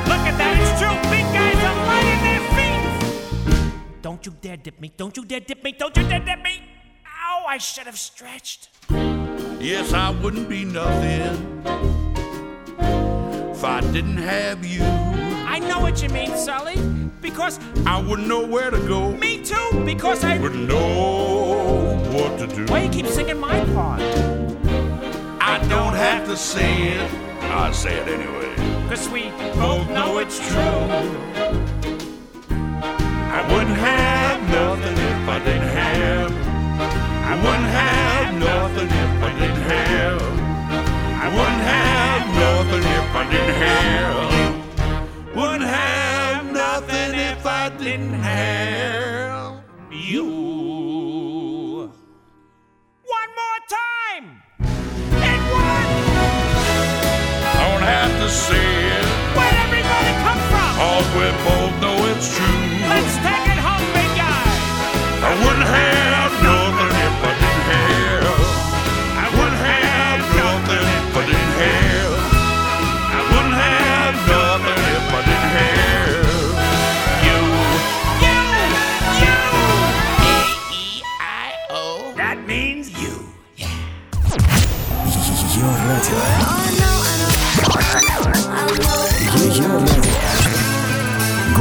Look 0.08 0.24
at 0.30 0.36
that, 0.38 0.54
it's 0.62 0.74
true. 0.80 0.98
Big 1.12 1.26
guys 1.34 1.60
are 1.70 1.80
lighting 1.90 2.22
their 2.28 2.44
feet. 2.56 4.02
Don't 4.02 4.26
you 4.26 4.34
dare 4.42 4.58
dip 4.58 4.80
me. 4.80 4.92
Don't 4.96 5.16
you 5.16 5.26
dare 5.26 5.42
dip 5.42 5.64
me. 5.64 5.72
Don't 5.74 5.96
you 5.98 6.04
dare 6.08 6.20
dip 6.20 6.42
me. 6.44 6.62
Ow, 7.06 7.46
I 7.48 7.58
should 7.58 7.86
have 7.86 8.00
stretched. 8.00 8.70
Yes, 9.60 9.94
I 9.94 10.12
wouldn't 10.12 10.48
be 10.48 10.64
nothing 10.66 11.64
if 13.52 13.64
I 13.64 13.82
didn't 13.92 14.18
have 14.18 14.66
you. 14.66 14.84
I 14.84 15.60
know 15.60 15.80
what 15.80 16.02
you 16.04 16.10
mean, 16.10 16.38
Sully. 16.38 16.76
Because 17.28 17.60
I 17.86 18.02
wouldn't 18.02 18.30
know 18.30 18.48
where 18.48 18.72
to 18.72 18.80
go. 18.88 19.12
me 19.12 19.44
too. 19.44 19.84
Because 19.84 20.24
I. 20.24 20.38
Wouldn't 20.38 20.70
know 20.70 22.00
what 22.14 22.40
to 22.40 22.48
do. 22.48 22.66
Why 22.72 22.84
you 22.84 22.90
keep 22.90 23.06
singing 23.06 23.38
my 23.38 23.60
part? 23.74 24.02
I 25.42 25.60
don't 25.68 25.94
have 25.94 26.26
to 26.28 26.38
say 26.38 26.94
it. 26.94 27.12
I 27.52 27.74
say 27.74 27.98
it 28.00 28.08
anyway. 28.08 28.84
Because 28.84 29.10
we 29.10 29.24
both 29.60 29.90
know 29.90 30.20
it's 30.20 30.40
true. 30.40 31.37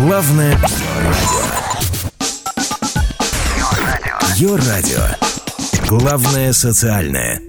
Главное 0.07 0.53
радио. 0.53 1.43
Ее 4.37 4.55
радио. 4.55 5.03
Главное 5.89 6.53
социальное. 6.53 7.41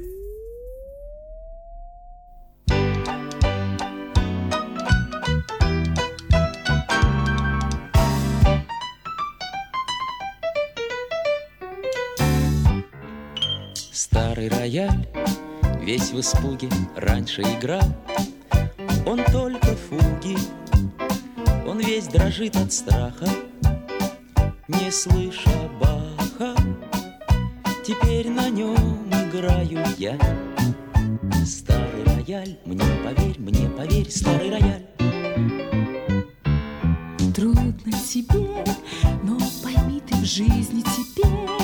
Старый 13.94 14.50
рояль, 14.50 15.08
весь 15.84 16.10
в 16.10 16.20
испуге, 16.20 16.70
раньше 16.96 17.44
играл. 17.44 17.84
Нем 28.58 29.08
играю 29.12 29.86
я. 30.00 30.18
Старый 31.46 32.04
рояль, 32.06 32.58
мне 32.66 32.84
поверь, 33.04 33.36
мне 33.38 33.70
поверь, 33.70 34.10
старый 34.10 34.50
рояль. 34.50 34.86
Трудно 37.36 37.92
тебе, 37.92 38.66
но 39.22 39.38
пойми 39.64 40.02
ты 40.08 40.16
в 40.16 40.26
жизни 40.26 40.82
теперь 40.82 41.57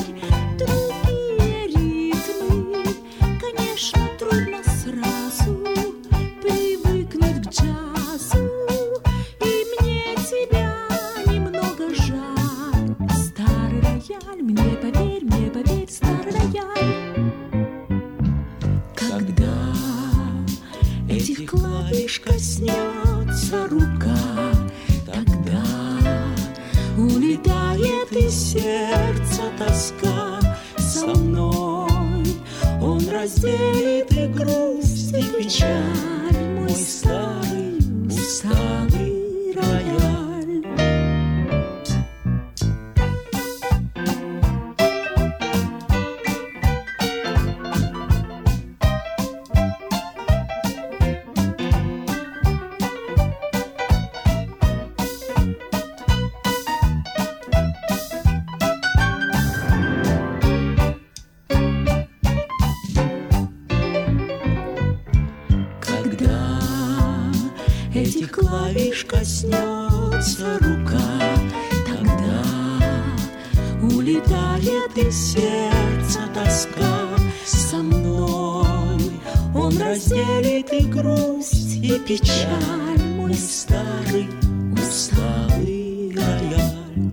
старый, 83.94 84.28
усталый 84.74 86.16
рояль. 86.16 87.12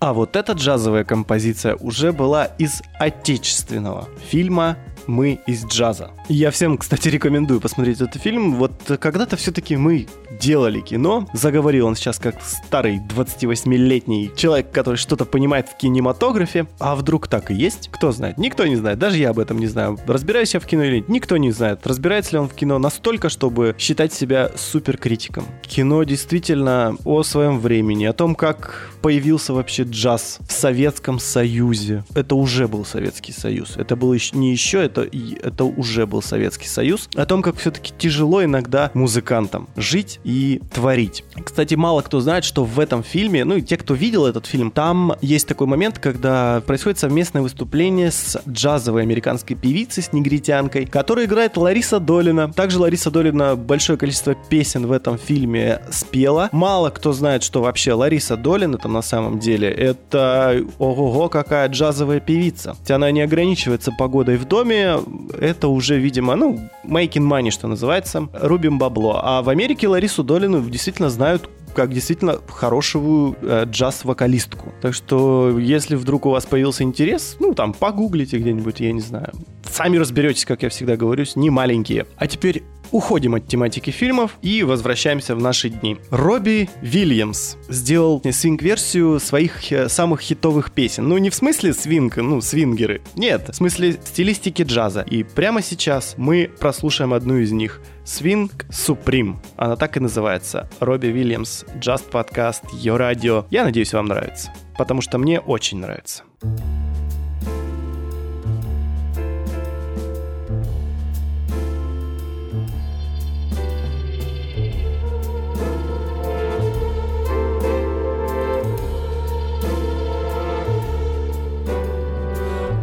А 0.00 0.12
вот 0.14 0.36
эта 0.36 0.52
джазовая 0.52 1.04
композиция 1.04 1.74
уже 1.76 2.12
была 2.12 2.44
из 2.44 2.82
отечественного 2.98 4.08
фильма 4.30 4.78
«Мы 5.06 5.40
из 5.46 5.66
джаза». 5.66 6.12
Я 6.28 6.50
всем, 6.50 6.78
кстати, 6.78 7.08
рекомендую 7.08 7.60
посмотреть 7.60 8.00
этот 8.00 8.22
фильм. 8.22 8.54
Вот 8.54 8.72
когда-то 9.00 9.36
все-таки 9.36 9.76
мы 9.76 10.06
делали 10.40 10.80
кино. 10.80 11.26
Заговорил 11.32 11.86
он 11.86 11.96
сейчас 11.96 12.18
как 12.18 12.36
старый 12.42 12.98
28-летний 12.98 14.30
человек, 14.36 14.70
который 14.70 14.96
что-то 14.96 15.24
понимает 15.24 15.68
в 15.68 15.76
кинематографе. 15.76 16.66
А 16.78 16.94
вдруг 16.94 17.28
так 17.28 17.50
и 17.50 17.54
есть? 17.54 17.88
Кто 17.92 18.12
знает? 18.12 18.38
Никто 18.38 18.66
не 18.66 18.76
знает. 18.76 18.98
Даже 18.98 19.18
я 19.18 19.30
об 19.30 19.38
этом 19.38 19.58
не 19.58 19.66
знаю. 19.66 19.98
Разбираюсь 20.06 20.54
я 20.54 20.60
в 20.60 20.66
кино 20.66 20.84
или 20.84 20.96
нет? 20.96 21.08
Никто 21.08 21.36
не 21.36 21.50
знает. 21.50 21.86
Разбирается 21.86 22.32
ли 22.32 22.38
он 22.38 22.48
в 22.48 22.54
кино 22.54 22.78
настолько, 22.78 23.28
чтобы 23.28 23.74
считать 23.78 24.12
себя 24.12 24.50
суперкритиком. 24.56 25.44
Кино 25.62 26.02
действительно 26.04 26.96
о 27.04 27.22
своем 27.22 27.58
времени, 27.58 28.04
о 28.04 28.12
том, 28.12 28.34
как 28.34 28.90
появился 29.02 29.52
вообще 29.52 29.82
джаз 29.82 30.38
в 30.46 30.52
Советском 30.52 31.18
Союзе. 31.18 32.04
Это 32.14 32.34
уже 32.34 32.68
был 32.68 32.84
Советский 32.84 33.32
Союз. 33.32 33.76
Это 33.76 33.96
был 33.96 34.12
еще 34.12 34.36
не 34.36 34.52
еще, 34.52 34.82
это 34.84 35.08
это 35.42 35.64
уже 35.64 36.06
был 36.06 36.22
Советский 36.22 36.68
Союз, 36.68 37.08
о 37.14 37.26
том, 37.26 37.42
как 37.42 37.56
все-таки 37.56 37.92
тяжело 37.96 38.44
иногда 38.44 38.90
музыкантам 38.94 39.68
жить 39.76 40.20
и 40.28 40.60
творить. 40.74 41.24
Кстати, 41.42 41.74
мало 41.74 42.02
кто 42.02 42.20
знает, 42.20 42.44
что 42.44 42.64
в 42.64 42.78
этом 42.78 43.02
фильме, 43.02 43.46
ну 43.46 43.56
и 43.56 43.62
те, 43.62 43.78
кто 43.78 43.94
видел 43.94 44.26
этот 44.26 44.44
фильм, 44.44 44.70
там 44.70 45.14
есть 45.22 45.48
такой 45.48 45.66
момент, 45.66 45.98
когда 45.98 46.62
происходит 46.66 46.98
совместное 46.98 47.40
выступление 47.40 48.10
с 48.10 48.38
джазовой 48.46 49.02
американской 49.02 49.56
певицей, 49.56 50.02
с 50.02 50.12
негритянкой, 50.12 50.84
которая 50.84 51.24
играет 51.24 51.56
Лариса 51.56 51.98
Долина. 51.98 52.52
Также 52.52 52.78
Лариса 52.78 53.10
Долина 53.10 53.56
большое 53.56 53.96
количество 53.96 54.34
песен 54.34 54.86
в 54.86 54.92
этом 54.92 55.16
фильме 55.16 55.80
спела. 55.90 56.50
Мало 56.52 56.90
кто 56.90 57.12
знает, 57.14 57.42
что 57.42 57.62
вообще 57.62 57.94
Лариса 57.94 58.36
Долин 58.36 58.74
это 58.74 58.88
на 58.88 59.00
самом 59.00 59.38
деле. 59.38 59.70
Это 59.70 60.62
ого-го, 60.78 61.30
какая 61.30 61.70
джазовая 61.70 62.20
певица. 62.20 62.76
Хотя 62.78 62.96
она 62.96 63.10
не 63.12 63.22
ограничивается 63.22 63.92
погодой 63.92 64.36
в 64.36 64.44
доме, 64.44 64.98
это 65.40 65.68
уже, 65.68 65.98
видимо, 65.98 66.36
ну, 66.36 66.68
making 66.84 67.26
money, 67.26 67.50
что 67.50 67.66
называется, 67.66 68.28
рубим 68.34 68.78
бабло. 68.78 69.20
А 69.22 69.40
в 69.40 69.48
Америке 69.48 69.88
Ларису 69.88 70.17
Долину 70.22 70.60
действительно 70.68 71.10
знают 71.10 71.48
как 71.74 71.92
действительно 71.92 72.40
хорошую 72.48 73.36
э, 73.40 73.64
джаз-вокалистку. 73.66 74.72
Так 74.80 74.94
что, 74.94 75.56
если 75.58 75.94
вдруг 75.94 76.26
у 76.26 76.30
вас 76.30 76.44
появился 76.44 76.82
интерес, 76.82 77.36
ну, 77.38 77.54
там, 77.54 77.72
погуглите 77.72 78.38
где-нибудь, 78.38 78.80
я 78.80 78.92
не 78.92 79.00
знаю. 79.00 79.32
Сами 79.70 79.96
разберетесь, 79.96 80.44
как 80.44 80.62
я 80.62 80.70
всегда 80.70 80.96
говорю, 80.96 81.24
не 81.36 81.50
маленькие. 81.50 82.06
А 82.16 82.26
теперь 82.26 82.64
уходим 82.90 83.34
от 83.34 83.46
тематики 83.46 83.90
фильмов 83.90 84.38
и 84.42 84.62
возвращаемся 84.62 85.34
в 85.36 85.40
наши 85.40 85.68
дни. 85.68 85.98
Робби 86.10 86.68
Вильямс 86.80 87.56
сделал 87.68 88.22
свинг-версию 88.28 89.20
своих 89.20 89.70
э, 89.70 89.88
самых 89.88 90.20
хитовых 90.20 90.72
песен. 90.72 91.08
Ну, 91.08 91.18
не 91.18 91.30
в 91.30 91.34
смысле 91.34 91.74
свинг, 91.74 92.16
ну, 92.16 92.40
свингеры. 92.40 93.02
Нет, 93.14 93.50
в 93.50 93.54
смысле 93.54 93.98
стилистики 94.04 94.62
джаза. 94.62 95.02
И 95.02 95.22
прямо 95.22 95.62
сейчас 95.62 96.14
мы 96.16 96.50
прослушаем 96.58 97.12
одну 97.12 97.36
из 97.36 97.52
них. 97.52 97.80
Свинг 98.08 98.64
Суприм. 98.70 99.38
Она 99.58 99.76
так 99.76 99.98
и 99.98 100.00
называется. 100.00 100.66
Робби 100.80 101.08
Вильямс, 101.08 101.64
Just 101.74 102.10
Podcast, 102.10 102.62
Йо 102.72 102.96
Радио. 102.96 103.44
Я 103.50 103.64
надеюсь, 103.64 103.92
вам 103.92 104.06
нравится. 104.06 104.50
Потому 104.78 105.02
что 105.02 105.18
мне 105.18 105.40
очень 105.40 105.78
нравится. 105.78 106.22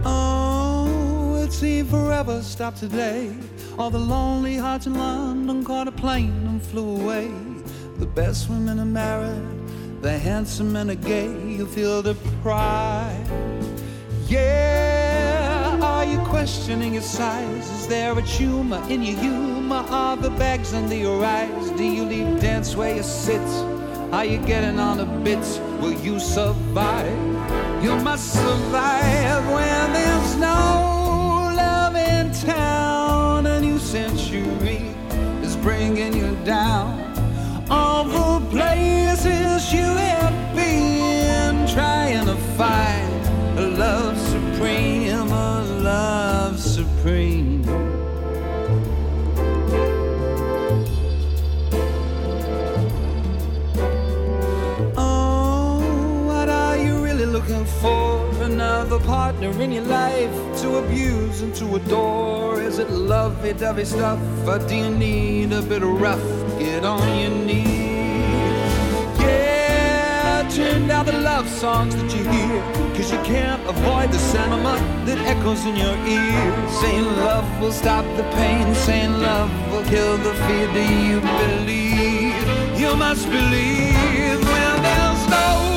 Oh, 0.05 1.47
forever 1.89 2.43
stopped 2.43 2.79
today. 2.79 3.31
All 3.77 3.89
the 3.89 3.99
lonely 3.99 4.55
hearts 4.55 4.85
in 4.85 4.95
London 4.95 5.65
caught 5.65 5.89
a 5.89 5.91
plane 5.91 6.47
and 6.47 6.61
flew 6.61 7.01
away. 7.01 7.29
The 7.97 8.05
best 8.05 8.49
women 8.49 8.79
are 8.79 8.85
married, 8.85 9.43
the 10.01 10.17
handsome 10.17 10.77
and 10.77 10.89
the 10.89 10.95
gay. 10.95 11.27
You 11.45 11.65
feel 11.65 12.01
the 12.01 12.15
pride. 12.41 13.27
Yeah, 14.27 15.77
are 15.81 16.05
you 16.05 16.19
questioning 16.19 16.93
your 16.93 17.03
size? 17.03 17.69
Is 17.69 17.87
there 17.87 18.17
a 18.17 18.21
tumor 18.21 18.81
in 18.87 19.03
your 19.03 19.19
humor? 19.19 19.83
Are 19.89 20.15
the 20.15 20.29
bags 20.31 20.73
under 20.73 20.95
your 20.95 21.25
eyes? 21.25 21.69
Do 21.71 21.83
you 21.83 22.05
leave 22.05 22.39
dance 22.39 22.77
where 22.77 22.95
you 22.95 23.03
sit? 23.03 23.41
Are 24.13 24.23
you 24.23 24.37
getting 24.37 24.79
on 24.79 24.97
the 24.97 25.05
bits? 25.05 25.59
Will 25.81 25.91
you 25.91 26.21
survive? 26.21 27.11
You 27.83 27.97
must 27.97 28.31
survive 28.31 29.45
when 29.51 29.93
there's 29.93 30.35
no 30.37 31.51
love 31.57 31.95
in 31.97 32.31
town. 32.31 33.24
Century 33.95 34.91
is 35.41 35.55
bringing 35.55 36.13
you 36.17 36.35
down. 36.43 36.99
All 37.69 38.03
the 38.03 38.45
places 38.49 39.71
you 39.71 39.85
have 39.85 40.53
been 40.53 41.65
trying 41.65 42.25
to 42.25 42.35
find 42.57 43.57
a 43.57 43.67
love 43.69 44.17
supreme, 44.19 44.94
looking 57.47 57.65
for? 57.65 58.25
Another 58.43 58.99
partner 58.99 59.49
in 59.61 59.71
your 59.71 59.83
life 59.83 60.31
to 60.61 60.77
abuse 60.77 61.41
and 61.41 61.53
to 61.55 61.75
adore? 61.75 62.61
Is 62.61 62.79
it 62.79 62.89
lovey 62.89 63.53
dovey 63.53 63.85
stuff, 63.85 64.19
or 64.47 64.59
do 64.59 64.75
you 64.75 64.89
need 64.89 65.53
a 65.53 65.61
bit 65.61 65.83
of 65.83 66.01
rough? 66.01 66.23
Get 66.59 66.85
on 66.85 67.19
your 67.19 67.29
knees. 67.29 67.65
Yeah, 69.19 70.47
turn 70.53 70.87
down 70.87 71.05
the 71.05 71.13
love 71.13 71.47
songs 71.47 71.95
that 71.95 72.15
you 72.15 72.23
hear, 72.29 72.61
cause 72.95 73.11
you 73.11 73.19
can't 73.23 73.63
avoid 73.67 74.11
the 74.11 74.19
sentiment 74.19 74.81
that 75.05 75.17
echoes 75.19 75.65
in 75.65 75.75
your 75.75 75.97
ear. 76.07 76.69
Saying 76.81 77.05
love 77.05 77.45
will 77.61 77.71
stop 77.71 78.05
the 78.17 78.23
pain, 78.35 78.73
saying 78.75 79.13
love 79.21 79.51
will 79.71 79.83
kill 79.83 80.17
the 80.17 80.33
fear. 80.45 80.67
Do 80.73 80.83
you 81.07 81.19
believe? 81.21 82.79
You 82.79 82.95
must 82.95 83.25
believe 83.29 84.39
when 84.43 84.81
there's 84.83 85.29
no 85.29 85.74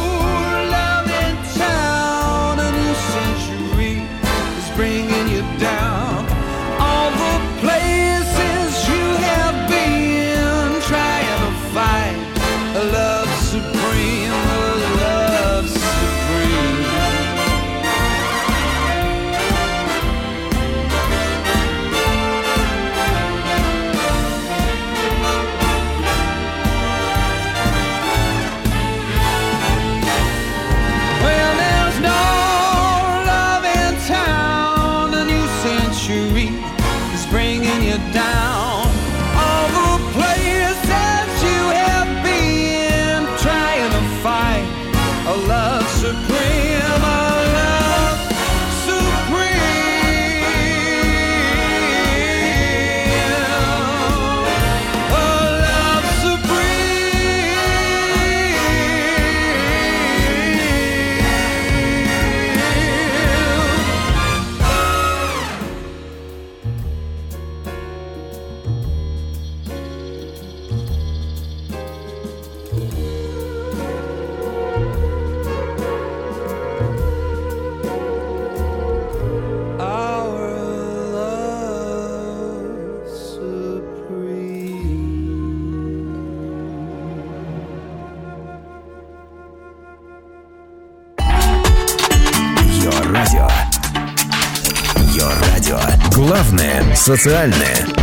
социальное. 97.09 97.98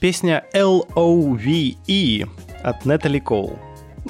Песня 0.00 0.44
L-O-V-E 0.54 2.26
от 2.62 2.86
Нетали 2.86 3.18
Коул. 3.18 3.58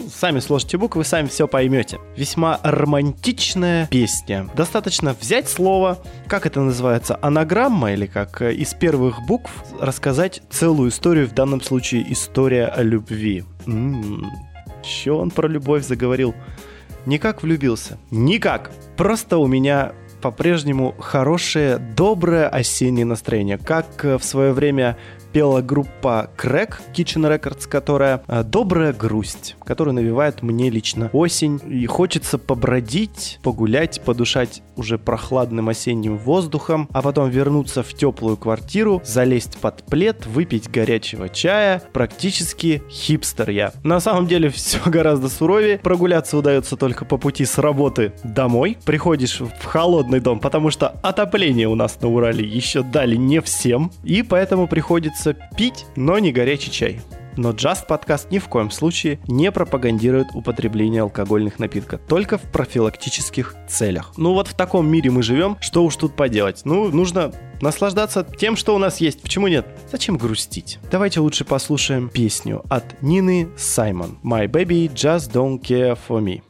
Сами 0.08 0.38
сложите 0.38 0.78
буквы, 0.78 1.02
сами 1.02 1.26
все 1.26 1.48
поймете. 1.48 1.98
Весьма 2.16 2.60
романтичная 2.62 3.88
песня. 3.88 4.48
Достаточно 4.54 5.16
взять 5.20 5.48
слово, 5.48 5.98
как 6.28 6.46
это 6.46 6.60
называется, 6.60 7.18
анаграмма 7.20 7.92
или 7.92 8.06
как 8.06 8.40
э, 8.40 8.54
из 8.54 8.72
первых 8.72 9.20
букв 9.26 9.50
рассказать 9.80 10.42
целую 10.48 10.90
историю, 10.90 11.26
в 11.26 11.32
данном 11.32 11.60
случае 11.60 12.10
история 12.12 12.66
о 12.66 12.84
любви. 12.84 13.42
М-м, 13.66 14.30
Чё 14.84 15.16
он 15.16 15.32
про 15.32 15.48
любовь 15.48 15.84
заговорил? 15.84 16.36
Никак 17.04 17.42
влюбился. 17.42 17.98
Никак. 18.12 18.70
Просто 18.96 19.38
у 19.38 19.48
меня 19.48 19.92
по-прежнему 20.20 20.94
хорошее, 20.98 21.78
доброе 21.78 22.48
осеннее 22.48 23.06
настроение. 23.06 23.58
Как 23.58 24.04
э, 24.04 24.18
в 24.18 24.24
свое 24.24 24.52
время 24.52 24.96
пела 25.32 25.60
группа 25.60 26.30
Crack 26.36 26.74
Kitchen 26.94 27.28
Records, 27.28 27.68
которая 27.68 28.22
э, 28.26 28.42
«Добрая 28.44 28.92
грусть», 28.92 29.56
которая 29.64 29.94
навевает 29.94 30.42
мне 30.42 30.70
лично 30.70 31.10
осень. 31.12 31.60
И 31.68 31.86
хочется 31.86 32.38
побродить, 32.38 33.38
погулять, 33.42 34.00
подушать 34.04 34.62
уже 34.76 34.98
прохладным 34.98 35.68
осенним 35.68 36.16
воздухом, 36.16 36.88
а 36.92 37.02
потом 37.02 37.30
вернуться 37.30 37.82
в 37.82 37.94
теплую 37.94 38.36
квартиру, 38.36 39.02
залезть 39.04 39.58
под 39.58 39.84
плед, 39.84 40.26
выпить 40.26 40.70
горячего 40.70 41.28
чая. 41.28 41.82
Практически 41.92 42.82
хипстер 42.90 43.50
я. 43.50 43.72
На 43.84 44.00
самом 44.00 44.26
деле 44.26 44.48
все 44.50 44.78
гораздо 44.84 45.28
суровее. 45.28 45.78
Прогуляться 45.78 46.36
удается 46.36 46.76
только 46.76 47.04
по 47.04 47.18
пути 47.18 47.44
с 47.44 47.58
работы 47.58 48.12
домой. 48.24 48.78
Приходишь 48.84 49.40
в 49.40 49.64
холодный 49.64 50.20
дом, 50.20 50.40
потому 50.40 50.70
что 50.70 50.88
отопление 51.02 51.68
у 51.68 51.74
нас 51.74 52.00
на 52.00 52.08
Урале 52.08 52.44
еще 52.44 52.82
дали 52.82 53.16
не 53.16 53.40
всем. 53.40 53.92
И 54.02 54.22
поэтому 54.22 54.66
приходится 54.66 55.19
пить, 55.56 55.86
но 55.96 56.18
не 56.18 56.32
горячий 56.32 56.70
чай. 56.70 57.00
Но 57.36 57.50
Just 57.50 57.86
подкаст 57.86 58.30
ни 58.30 58.38
в 58.38 58.48
коем 58.48 58.70
случае 58.70 59.18
не 59.26 59.50
пропагандирует 59.52 60.28
употребление 60.34 61.02
алкогольных 61.02 61.58
напитков, 61.58 62.00
только 62.06 62.38
в 62.38 62.42
профилактических 62.42 63.54
целях. 63.68 64.12
Ну 64.16 64.34
вот 64.34 64.48
в 64.48 64.54
таком 64.54 64.88
мире 64.88 65.10
мы 65.10 65.22
живем, 65.22 65.56
что 65.60 65.84
уж 65.84 65.96
тут 65.96 66.16
поделать. 66.16 66.62
Ну, 66.64 66.90
нужно 66.90 67.32
наслаждаться 67.60 68.26
тем, 68.38 68.56
что 68.56 68.74
у 68.74 68.78
нас 68.78 69.00
есть. 69.00 69.22
Почему 69.22 69.48
нет? 69.48 69.66
Зачем 69.90 70.16
грустить? 70.16 70.78
Давайте 70.90 71.20
лучше 71.20 71.44
послушаем 71.44 72.08
песню 72.08 72.62
от 72.68 73.00
Нины 73.02 73.48
Саймон. 73.56 74.18
My 74.22 74.46
baby 74.46 74.92
just 74.92 75.32
don't 75.32 75.60
care 75.60 75.98
for 76.08 76.20
me. 76.20 76.42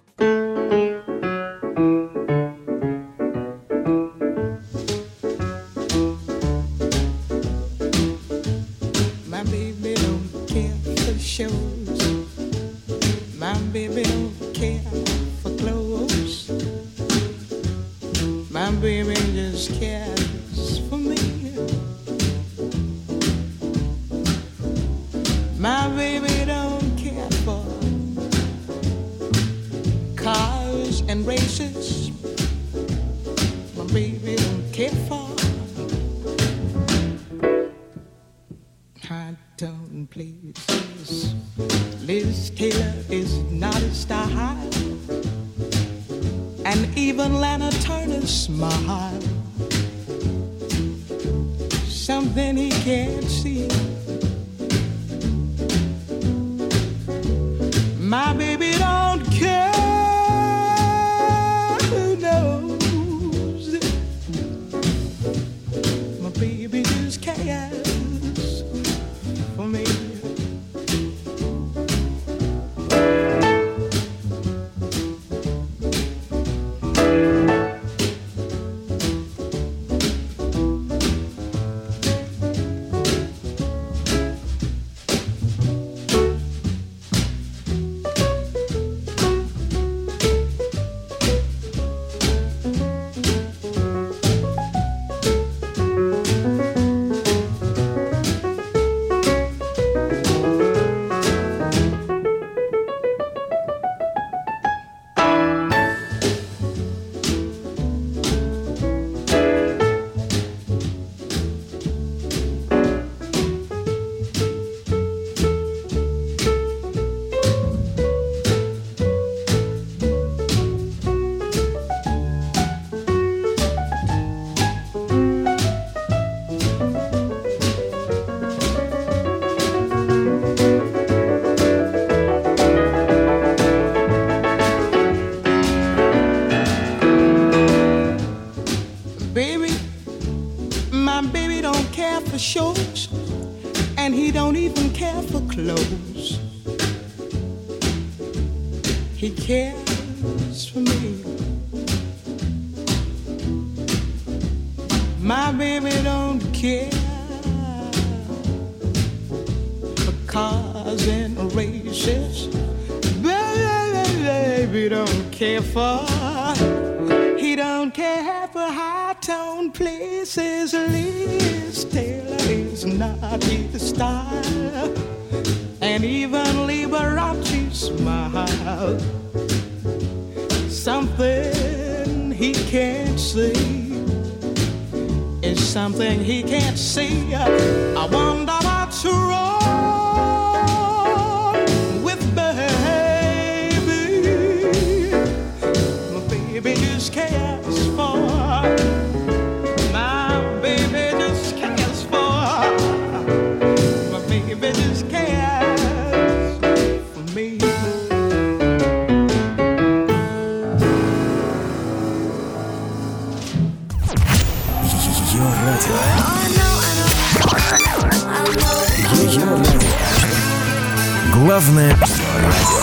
Главное 221.32 221.92
радио. 221.92 222.80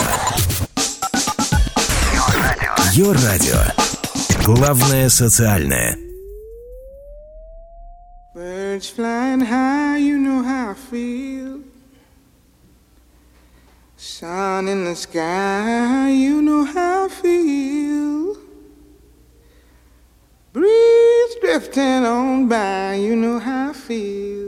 Ее 2.92 3.12
радио. 3.12 3.60
Главное 4.44 5.08
социальное. 5.10 5.96
Birds 8.34 8.88
flying 8.88 9.40
high, 9.40 9.98
you 9.98 10.16
know 10.18 10.42
how 10.42 10.70
I 10.70 10.74
feel. 10.74 11.62
Sun 13.96 14.68
in 14.68 14.84
the 14.84 14.94
sky, 14.94 16.10
you 16.10 16.40
know 16.40 16.64
how 16.64 17.06
I 17.06 17.08
feel. 17.08 18.36
Breeze 20.52 21.36
drifting 21.42 22.06
on 22.06 22.48
by, 22.48 22.94
you 22.94 23.14
know 23.14 23.38
how 23.38 23.70
I 23.70 23.72
feel. 23.74 24.47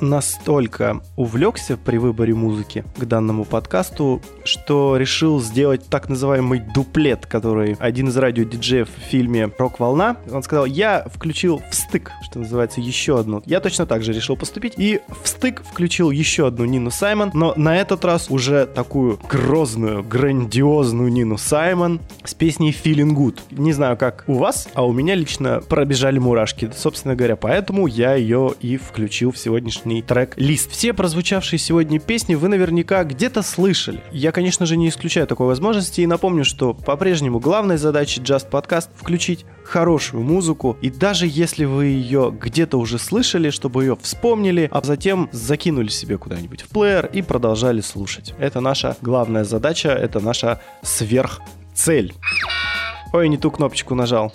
Настолько 0.00 1.00
увлекся 1.16 1.76
при 1.76 1.98
выборе 1.98 2.34
музыки 2.34 2.84
к 2.96 3.04
данному 3.04 3.44
подкасту, 3.44 4.20
что 4.44 4.96
решил 4.96 5.40
сделать 5.40 5.86
так 5.88 6.08
называемый 6.08 6.60
дуплет, 6.60 7.26
который 7.26 7.76
один 7.78 8.08
из 8.08 8.16
радиодиджеев 8.16 8.88
в 8.88 9.00
фильме 9.10 9.50
«Рок-волна», 9.58 10.16
он 10.30 10.42
сказал, 10.42 10.64
я 10.64 11.04
включил 11.12 11.62
в 11.70 11.74
стык, 11.74 12.10
что 12.22 12.40
называется, 12.40 12.80
еще 12.80 13.18
одну. 13.18 13.42
Я 13.46 13.60
точно 13.60 13.86
так 13.86 14.02
же 14.02 14.12
решил 14.12 14.36
поступить 14.36 14.74
и 14.76 15.00
в 15.22 15.28
стык 15.28 15.62
включил 15.64 16.10
еще 16.10 16.46
одну 16.46 16.64
Нину 16.64 16.90
Саймон, 16.90 17.30
но 17.34 17.54
на 17.56 17.76
этот 17.76 18.04
раз 18.04 18.30
уже 18.30 18.66
такую 18.66 19.18
грозную, 19.28 20.02
грандиозную 20.02 21.10
Нину 21.10 21.38
Саймон 21.38 22.00
с 22.24 22.34
песней 22.34 22.70
«Feeling 22.72 23.14
Good». 23.14 23.38
Не 23.50 23.72
знаю, 23.72 23.96
как 23.96 24.24
у 24.26 24.34
вас, 24.34 24.68
а 24.74 24.86
у 24.86 24.92
меня 24.92 25.14
лично 25.14 25.60
пробежали 25.68 26.18
мурашки, 26.18 26.70
собственно 26.76 27.14
говоря, 27.14 27.36
поэтому 27.36 27.86
я 27.86 28.14
ее 28.14 28.54
и 28.60 28.76
включил 28.76 29.32
в 29.32 29.38
сегодняшний 29.38 29.83
трек-лист. 29.84 30.70
Все 30.70 30.92
прозвучавшие 30.92 31.58
сегодня 31.58 31.98
песни 32.00 32.34
вы 32.34 32.48
наверняка 32.48 33.04
где-то 33.04 33.42
слышали. 33.42 34.02
Я, 34.12 34.32
конечно 34.32 34.66
же, 34.66 34.76
не 34.76 34.88
исключаю 34.88 35.26
такой 35.26 35.46
возможности 35.46 36.00
и 36.00 36.06
напомню, 36.06 36.44
что 36.44 36.74
по-прежнему 36.74 37.38
главной 37.40 37.76
задачей 37.76 38.20
Just 38.20 38.50
Podcast 38.50 38.88
включить 38.96 39.44
хорошую 39.64 40.22
музыку, 40.22 40.76
и 40.80 40.90
даже 40.90 41.26
если 41.26 41.64
вы 41.64 41.86
ее 41.86 42.34
где-то 42.38 42.78
уже 42.78 42.98
слышали, 42.98 43.50
чтобы 43.50 43.84
ее 43.84 43.96
вспомнили, 44.00 44.68
а 44.70 44.82
затем 44.82 45.28
закинули 45.32 45.88
себе 45.88 46.18
куда-нибудь 46.18 46.62
в 46.62 46.68
плеер 46.68 47.06
и 47.06 47.22
продолжали 47.22 47.80
слушать. 47.80 48.34
Это 48.38 48.60
наша 48.60 48.96
главная 49.00 49.44
задача, 49.44 49.90
это 49.90 50.20
наша 50.20 50.60
сверхцель. 50.82 52.14
Ой, 53.12 53.28
не 53.28 53.38
ту 53.38 53.50
кнопочку 53.50 53.94
нажал. 53.94 54.32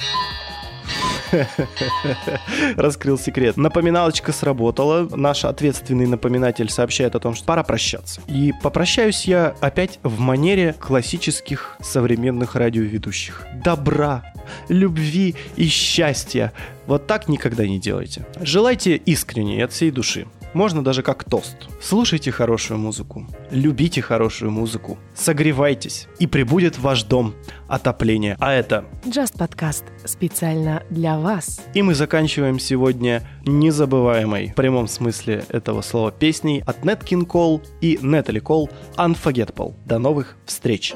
Раскрыл 2.76 3.18
секрет. 3.18 3.58
Напоминалочка 3.58 4.32
сработала. 4.32 5.08
Наш 5.16 5.46
ответственный 5.46 6.08
напоминатель 6.08 6.70
сообщает 6.70 7.16
о 7.16 7.20
том, 7.20 7.36
что 7.36 7.46
пора 7.46 7.64
прощаться. 7.64 8.22
И 8.28 8.54
попрощаюсь 8.62 9.26
я 9.26 9.56
опять 9.60 10.00
в 10.04 10.20
манере 10.20 10.74
классических 10.74 11.78
современных 11.82 12.56
радиоведущих. 12.56 13.46
Добра, 13.64 14.34
любви 14.68 15.36
и 15.56 15.68
счастья. 15.68 16.54
Вот 16.88 17.08
так 17.08 17.28
никогда 17.28 17.68
не 17.68 17.80
делайте. 17.80 18.26
Желайте 18.42 18.96
искренне 18.96 19.64
от 19.64 19.72
всей 19.72 19.92
души. 19.92 20.26
Можно 20.54 20.84
даже 20.84 21.04
как 21.04 21.24
тост. 21.24 21.56
Слушайте 21.82 22.32
хорошую 22.32 22.80
музыку, 22.80 23.28
любите 23.52 24.02
хорошую 24.02 24.52
музыку, 24.52 24.98
согревайтесь, 25.14 26.08
и 26.18 26.28
прибудет 26.28 26.80
ваш 26.80 27.04
дом 27.04 27.36
отопление. 27.68 28.36
А 28.40 28.52
это 28.54 28.86
Just 29.06 29.38
подкаст 29.38 29.86
специально 30.06 30.84
для 30.90 31.20
вас. 31.20 31.62
и 31.74 31.82
мы 31.82 31.94
заканчиваем 31.94 32.60
сегодня 32.60 33.24
незабываемой 33.46 34.52
в 34.52 34.56
прямом 34.56 34.88
смысле 34.88 35.46
этого 35.50 35.82
слова 35.82 36.12
песней 36.12 36.64
от 36.66 36.80
Nat 36.80 37.04
King 37.04 37.26
Cole 37.26 37.62
и 37.82 37.98
Natalie 37.98 38.42
Cole 38.42 38.70
Unforgettable. 38.98 39.76
До 39.86 40.00
новых 40.00 40.36
встреч! 40.46 40.96